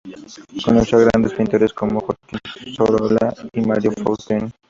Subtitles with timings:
[0.65, 2.39] Conoció a grandes pintores como Joaquín
[2.75, 4.51] Sorolla y Mariano Fortuny.